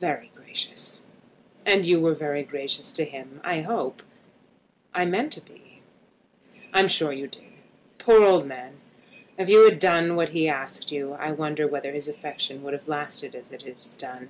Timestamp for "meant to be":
5.06-5.80